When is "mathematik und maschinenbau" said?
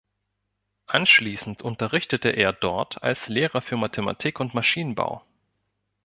3.77-5.23